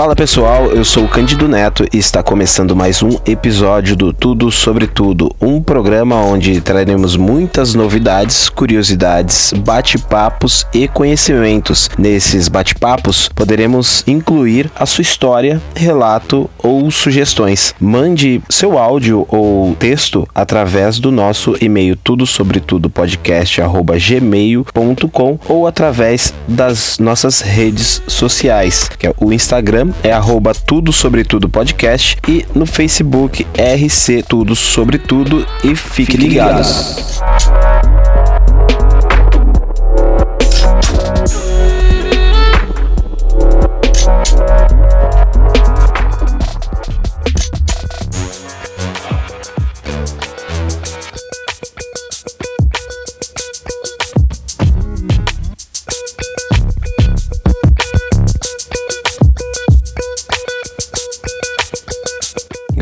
[0.00, 4.50] Fala pessoal, eu sou o Cândido Neto e está começando mais um episódio do Tudo
[4.50, 11.90] Sobre Tudo, um programa onde traremos muitas novidades, curiosidades, bate-papos e conhecimentos.
[11.98, 17.74] Nesses bate-papos poderemos incluir a sua história, relato ou sugestões.
[17.78, 26.32] Mande seu áudio ou texto através do nosso e-mail tudo sobre tudo podcast@gmail.com ou através
[26.48, 32.44] das nossas redes sociais, que é o Instagram é arroba tudo sobre tudo podcast e
[32.54, 36.96] no Facebook RC Tudo Sobre Tudo e fique, fique ligados.
[36.96, 37.59] ligados.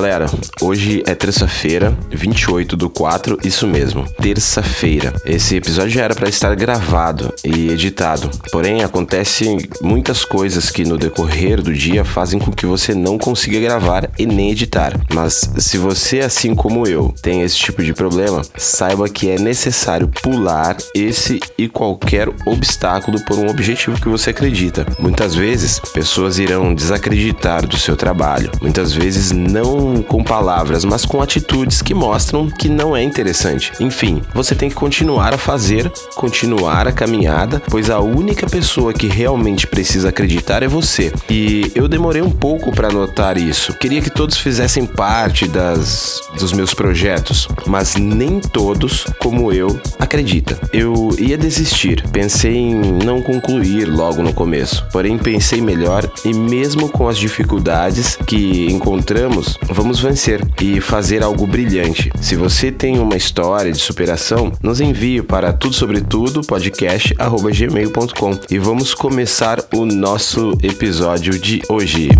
[0.00, 0.24] Galera,
[0.70, 5.12] hoje é terça-feira, 28 do 4, isso mesmo, terça-feira.
[5.24, 10.96] Esse episódio já era para estar gravado e editado, porém acontecem muitas coisas que no
[10.96, 14.94] decorrer do dia fazem com que você não consiga gravar e nem editar.
[15.12, 20.06] Mas se você, assim como eu, tem esse tipo de problema, saiba que é necessário
[20.22, 24.86] pular esse e qualquer obstáculo por um objetivo que você acredita.
[25.00, 31.22] Muitas vezes, pessoas irão desacreditar do seu trabalho, muitas vezes não com palavras, mas com
[31.22, 33.72] atitudes que mostram que não é interessante.
[33.80, 39.06] Enfim, você tem que continuar a fazer, continuar a caminhada, pois a única pessoa que
[39.06, 41.12] realmente precisa acreditar é você.
[41.28, 43.72] E eu demorei um pouco para notar isso.
[43.74, 50.58] Queria que todos fizessem parte das dos meus projetos, mas nem todos, como eu, acredita.
[50.72, 52.04] Eu ia desistir.
[52.10, 54.86] Pensei em não concluir logo no começo.
[54.92, 61.46] Porém, pensei melhor e mesmo com as dificuldades que encontramos, vamos vencer e fazer algo
[61.46, 62.10] brilhante.
[62.20, 68.58] Se você tem uma história de superação, nos envie para tudo sobre tudo podcast@gmail.com e
[68.58, 72.10] vamos começar o nosso episódio de hoje.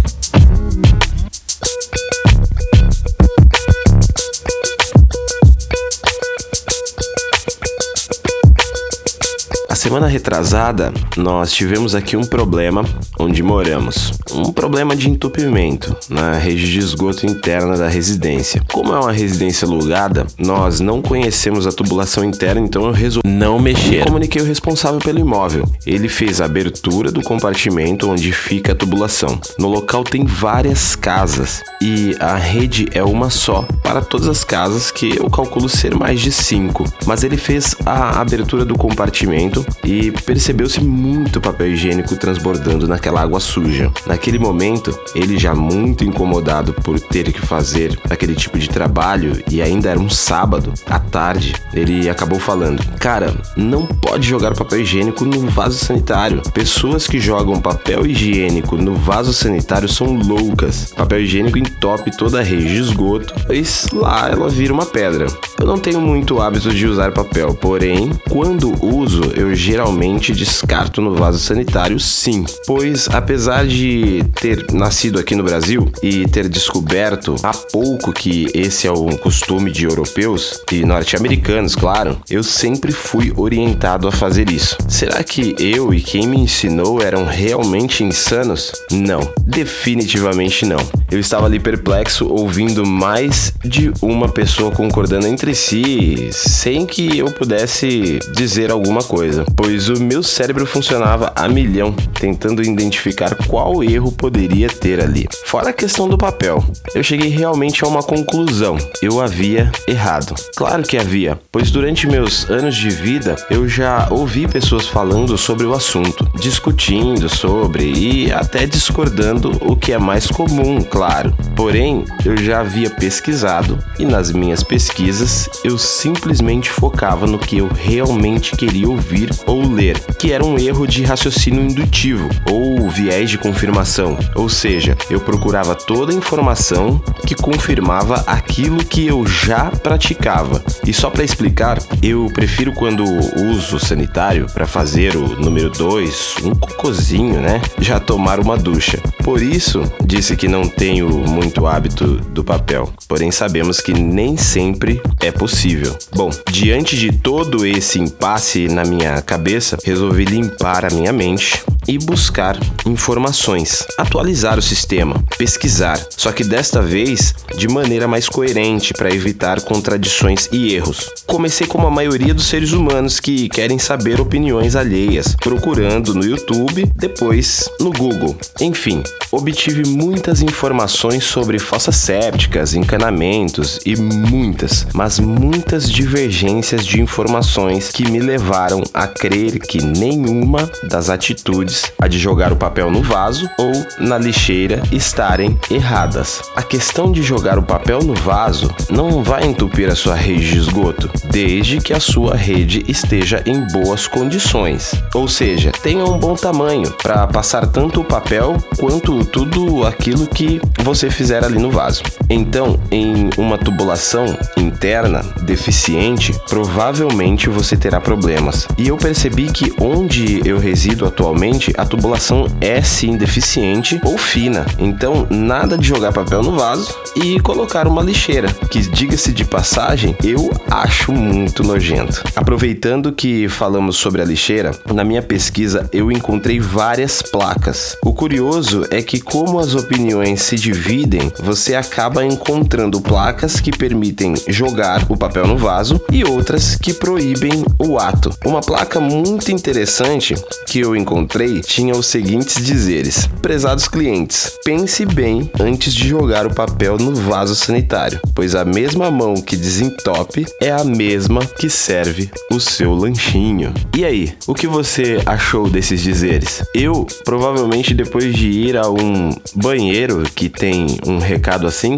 [9.80, 12.84] semana retrasada, nós tivemos aqui um problema
[13.18, 14.19] onde moramos.
[14.34, 18.62] Um problema de entupimento na rede de esgoto interna da residência.
[18.72, 23.58] Como é uma residência alugada, nós não conhecemos a tubulação interna, então eu resolvi não
[23.58, 24.04] mexer.
[24.04, 25.64] Comuniquei o responsável pelo imóvel.
[25.86, 29.40] Ele fez a abertura do compartimento onde fica a tubulação.
[29.58, 34.90] No local tem várias casas e a rede é uma só para todas as casas,
[34.90, 36.84] que eu calculo ser mais de cinco.
[37.06, 43.40] Mas ele fez a abertura do compartimento e percebeu-se muito papel higiênico transbordando naquela água
[43.40, 43.90] suja.
[44.20, 49.62] Naquele momento, ele já muito incomodado por ter que fazer aquele tipo de trabalho e
[49.62, 55.24] ainda era um sábado à tarde, ele acabou falando: "Cara, não pode jogar papel higiênico
[55.24, 56.42] no vaso sanitário.
[56.52, 60.92] Pessoas que jogam papel higiênico no vaso sanitário são loucas.
[60.94, 65.28] Papel higiênico entope toda a rede de esgoto, pois lá ela vira uma pedra.
[65.58, 71.14] Eu não tenho muito hábito de usar papel, porém, quando uso, eu geralmente descarto no
[71.14, 77.52] vaso sanitário sim, pois apesar de ter nascido aqui no Brasil e ter descoberto há
[77.52, 84.08] pouco que esse é um costume de europeus e norte-americanos, claro, eu sempre fui orientado
[84.08, 84.76] a fazer isso.
[84.88, 88.72] Será que eu e quem me ensinou eram realmente insanos?
[88.90, 90.78] Não, definitivamente não.
[91.10, 97.26] Eu estava ali perplexo ouvindo mais de uma pessoa concordando entre si sem que eu
[97.26, 103.99] pudesse dizer alguma coisa pois o meu cérebro funcionava a milhão, tentando identificar qual erro
[104.08, 105.28] poderia ter ali.
[105.46, 106.64] Fora a questão do papel,
[106.94, 110.34] eu cheguei realmente a uma conclusão: eu havia errado.
[110.56, 115.66] Claro que havia, pois durante meus anos de vida eu já ouvi pessoas falando sobre
[115.66, 121.34] o assunto, discutindo sobre e até discordando, o que é mais comum, claro.
[121.56, 127.68] Porém, eu já havia pesquisado e nas minhas pesquisas eu simplesmente focava no que eu
[127.68, 133.38] realmente queria ouvir ou ler, que era um erro de raciocínio indutivo ou viés de
[133.38, 133.89] confirmação,
[134.34, 140.62] ou seja, eu procurava toda a informação que confirmava aquilo que eu já praticava.
[140.86, 146.54] E só para explicar, eu prefiro quando uso sanitário para fazer o número 2, um
[146.54, 147.60] cocôzinho, né?
[147.80, 153.30] Já tomar uma ducha Por isso, disse que não tenho muito hábito do papel, porém
[153.30, 155.96] sabemos que nem sempre é possível.
[156.14, 161.98] Bom, diante de todo esse impasse na minha cabeça, resolvi limpar a minha mente e
[161.98, 162.56] buscar
[162.86, 169.60] informações, atualizar o sistema, pesquisar, só que desta vez de maneira mais coerente para evitar
[169.62, 171.10] contradições e erros.
[171.26, 176.88] Comecei como a maioria dos seres humanos que querem saber opiniões alheias, procurando no YouTube,
[176.94, 178.36] depois no Google.
[178.60, 179.02] Enfim,
[179.32, 188.08] obtive muitas informações sobre fossas sépticas, encanamentos e muitas, mas muitas divergências de informações que
[188.08, 193.48] me levaram a crer que nenhuma das atitudes a de jogar o papel no vaso
[193.58, 196.42] ou na lixeira estarem erradas.
[196.56, 200.58] A questão de jogar o papel no vaso não vai entupir a sua rede de
[200.58, 204.92] esgoto, desde que a sua rede esteja em boas condições.
[205.14, 210.60] Ou seja, tenha um bom tamanho para passar tanto o papel quanto tudo aquilo que
[210.82, 212.02] você fizer ali no vaso.
[212.28, 218.66] Então, em uma tubulação interna deficiente, provavelmente você terá problemas.
[218.78, 224.66] E eu percebi que onde eu resido atualmente a tubulação é sim deficiente ou fina.
[224.78, 230.16] Então, nada de jogar papel no vaso e colocar uma lixeira, que diga-se de passagem,
[230.22, 232.22] eu acho muito nojento.
[232.34, 237.96] Aproveitando que falamos sobre a lixeira, na minha pesquisa eu encontrei várias placas.
[238.04, 244.34] O curioso é que como as opiniões se dividem, você acaba encontrando placas que permitem
[244.48, 248.30] jogar o papel no vaso e outras que proíbem o ato.
[248.44, 250.34] Uma placa muito interessante
[250.66, 256.54] que eu encontrei tinha os seguintes dizeres: Prezados clientes, pense bem antes de jogar o
[256.54, 262.30] papel no vaso sanitário, pois a mesma mão que desentope é a mesma que serve
[262.52, 263.74] o seu lanchinho.
[263.96, 266.62] E aí, o que você achou desses dizeres?
[266.74, 271.96] Eu, provavelmente depois de ir a um banheiro que tem um recado assim,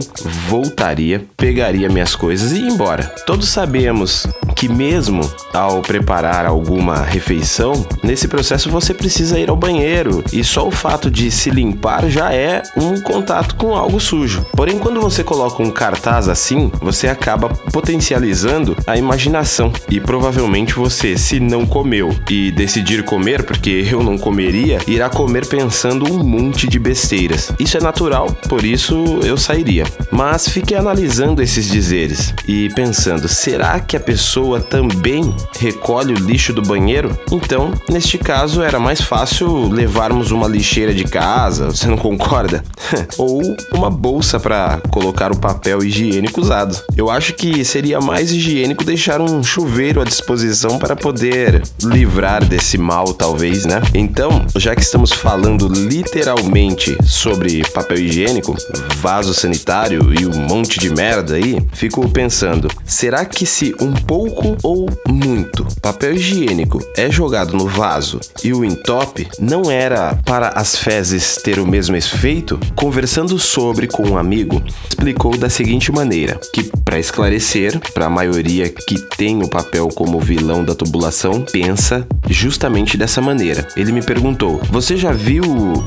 [0.49, 3.05] voltaria, pegaria minhas coisas e ir embora.
[3.27, 4.27] Todos sabemos
[4.57, 5.21] que mesmo
[5.53, 7.73] ao preparar alguma refeição,
[8.03, 12.33] nesse processo você precisa ir ao banheiro e só o fato de se limpar já
[12.33, 14.47] é um contato com algo sujo.
[14.53, 21.17] Porém, quando você coloca um cartaz assim, você acaba potencializando a imaginação e provavelmente você,
[21.17, 26.67] se não comeu e decidir comer, porque eu não comeria, irá comer pensando um monte
[26.67, 27.53] de besteiras.
[27.59, 29.85] Isso é natural, por isso eu sairia.
[30.11, 36.53] Mas fiquei analisando esses dizeres e pensando, será que a pessoa também recolhe o lixo
[36.53, 37.17] do banheiro?
[37.31, 42.63] Então, neste caso, era mais fácil levarmos uma lixeira de casa, você não concorda?
[43.17, 43.43] Ou
[43.73, 46.77] uma bolsa para colocar o papel higiênico usado.
[46.97, 52.77] Eu acho que seria mais higiênico deixar um chuveiro à disposição para poder livrar desse
[52.77, 53.81] mal, talvez, né?
[53.95, 58.57] Então, já que estamos falando literalmente sobre papel higiênico,
[58.97, 64.57] vaso sanitário e um monte de merda aí, fico pensando, será que se um pouco
[64.63, 70.77] ou muito papel higiênico é jogado no vaso e o entope, não era para as
[70.77, 72.59] fezes ter o mesmo efeito?
[72.75, 78.69] Conversando sobre com um amigo, explicou da seguinte maneira: que para esclarecer, para a maioria
[78.69, 83.67] que tem o papel como vilão da tubulação, pensa justamente dessa maneira.
[83.77, 85.43] Ele me perguntou: "Você já viu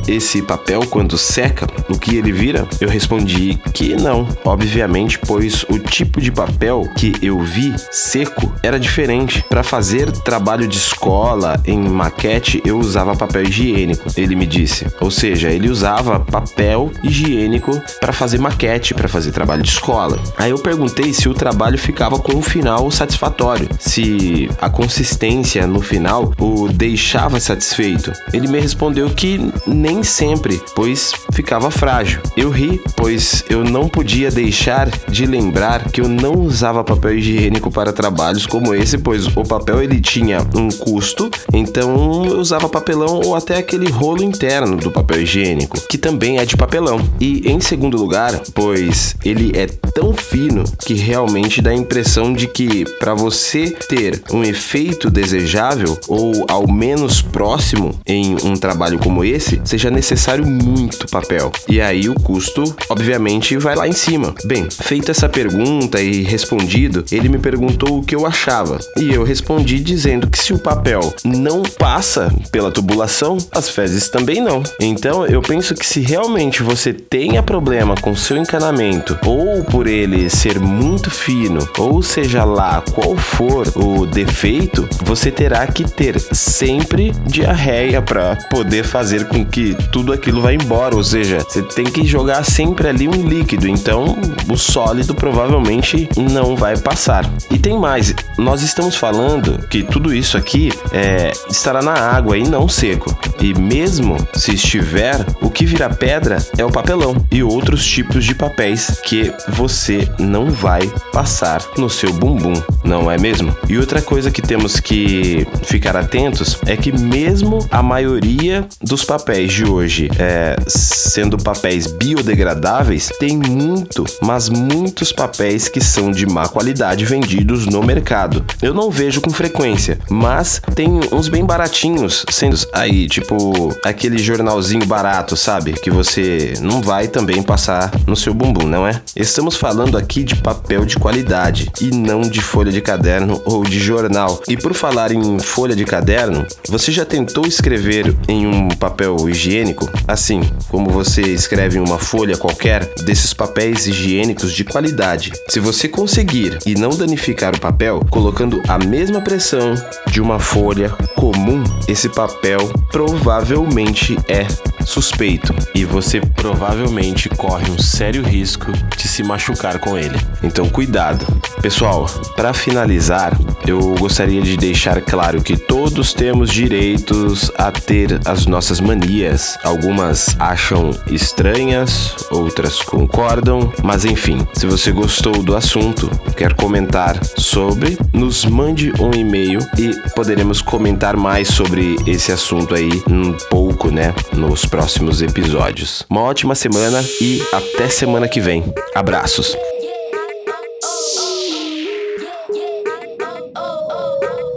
[0.08, 1.68] esse papel quando seca?
[1.90, 7.14] O que ele vira?" Eu respondi que não, obviamente, pois o tipo de papel que
[7.22, 9.44] eu vi seco era diferente.
[9.50, 14.88] Para fazer trabalho de escola em maquete, eu usava papel higiênico, ele me disse.
[15.00, 20.20] Ou seja, ele usava papel higiênico para fazer maquete, para fazer trabalho de escola.
[20.38, 25.82] Aí eu perguntei se o trabalho ficava com um final satisfatório, se a consistência no
[25.82, 28.12] final o deixava satisfeito.
[28.34, 32.22] Ele me respondeu que nem sempre, pois ficava frágil.
[32.36, 37.72] Eu ri, pois eu não podia deixar de lembrar que eu não usava papel higiênico
[37.72, 43.15] para trabalhos como esse, pois o papel ele tinha um custo, então eu usava papelão
[43.20, 47.00] ou até aquele rolo interno do papel higiênico, que também é de papelão.
[47.20, 52.48] E em segundo lugar, pois ele é tão fino que realmente dá a impressão de
[52.48, 59.24] que para você ter um efeito desejável ou ao menos próximo em um trabalho como
[59.24, 61.52] esse, seja necessário muito papel.
[61.68, 64.34] E aí o custo, obviamente, vai lá em cima.
[64.46, 68.80] Bem, feita essa pergunta e respondido, ele me perguntou o que eu achava.
[68.98, 73.05] E eu respondi dizendo que se o papel não passa pela tubulação,
[73.52, 74.64] as fezes também não.
[74.80, 80.30] Então eu penso que se realmente você tenha problema com seu encanamento ou por ele
[80.30, 87.12] ser muito fino, ou seja lá qual for o defeito, você terá que ter sempre
[87.26, 92.06] diarreia para poder fazer com que tudo aquilo vá embora, ou seja, você tem que
[92.06, 94.18] jogar sempre ali um líquido, então
[94.50, 97.30] o sólido provavelmente não vai passar.
[97.52, 102.44] E tem mais, nós estamos falando que tudo isso aqui é, estará na água e
[102.44, 103.16] não seco.
[103.40, 108.34] E mesmo se estiver, o que vira pedra é o papelão e outros tipos de
[108.34, 113.56] papéis que você não vai passar no seu bumbum, não é mesmo?
[113.70, 119.52] E outra coisa que temos que ficar atentos é que mesmo a maioria dos papéis
[119.52, 126.48] de hoje, é, sendo papéis biodegradáveis, tem muito, mas muitos papéis que são de má
[126.48, 128.44] qualidade vendidos no mercado.
[128.62, 134.86] Eu não vejo com frequência, mas tem uns bem baratinhos sendo aí, tipo aquele jornalzinho
[134.86, 135.74] barato, sabe?
[135.74, 139.02] Que você não vai também passar no seu bumbum, não é?
[139.16, 143.80] Estamos falando aqui de papel de qualidade e não de folha de caderno ou de
[143.80, 144.42] jornal.
[144.48, 149.90] E por falar em folha de caderno, você já tentou escrever em um papel higiênico?
[150.08, 155.32] Assim, como você escreve em uma folha qualquer, desses papéis higiênicos de qualidade.
[155.50, 159.76] Se você conseguir e não danificar o papel, colocando a mesma pressão
[160.08, 164.46] de uma folha comum, esse papel provavelmente é
[164.86, 170.20] suspeito e você provavelmente corre um sério risco de se machucar com ele.
[170.44, 171.26] Então cuidado.
[171.62, 178.46] Pessoal, para finalizar, eu gostaria de deixar claro que todos temos direitos a ter as
[178.46, 179.58] nossas manias.
[179.64, 187.98] Algumas acham estranhas, outras concordam, mas enfim, se você gostou do assunto, quer comentar sobre,
[188.14, 194.14] nos mande um e-mail e poderemos comentar mais sobre esse assunto aí um pouco, né,
[194.34, 196.06] nos próximos episódios.
[196.10, 198.62] Uma ótima semana e até semana que vem.
[198.94, 199.56] Abraços.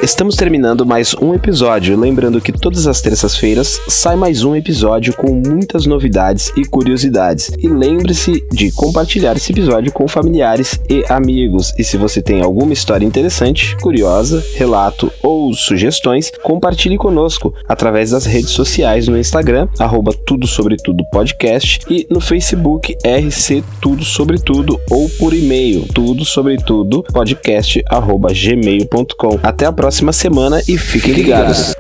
[0.09, 1.95] Estamos terminando mais um episódio.
[1.95, 7.53] Lembrando que todas as terças-feiras sai mais um episódio com muitas novidades e curiosidades.
[7.59, 11.75] E lembre-se de compartilhar esse episódio com familiares e amigos.
[11.79, 18.25] E se você tem alguma história interessante, curiosa, relato ou sugestões, compartilhe conosco através das
[18.25, 24.38] redes sociais no Instagram, arroba Tudo Sobre Tudo Podcast e no Facebook RC Tudo Sobre
[24.38, 29.41] Tudo ou por e-mail tudo sobre tudo podcast arroba gmail.com.
[29.43, 31.77] Até a próxima próxima semana e fiquem ligados.